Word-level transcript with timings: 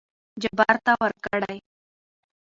جبار 0.41 0.75
ته 0.85 0.91
ورکړې. 1.01 1.57